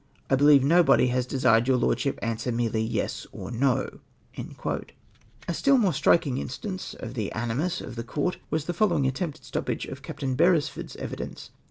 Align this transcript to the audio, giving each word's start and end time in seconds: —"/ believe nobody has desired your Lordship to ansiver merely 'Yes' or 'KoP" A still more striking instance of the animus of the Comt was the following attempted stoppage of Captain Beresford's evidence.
—"/ 0.23 0.27
believe 0.35 0.63
nobody 0.63 1.09
has 1.09 1.27
desired 1.27 1.67
your 1.67 1.77
Lordship 1.77 2.19
to 2.19 2.25
ansiver 2.25 2.55
merely 2.55 2.81
'Yes' 2.81 3.27
or 3.31 3.51
'KoP" 3.51 4.89
A 5.47 5.53
still 5.53 5.77
more 5.77 5.93
striking 5.93 6.39
instance 6.39 6.95
of 6.95 7.13
the 7.13 7.31
animus 7.33 7.81
of 7.81 7.95
the 7.95 8.03
Comt 8.03 8.37
was 8.49 8.65
the 8.65 8.73
following 8.73 9.05
attempted 9.05 9.43
stoppage 9.43 9.85
of 9.85 10.01
Captain 10.01 10.33
Beresford's 10.33 10.95
evidence. 10.95 11.51